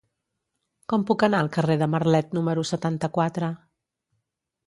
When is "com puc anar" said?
0.93-1.41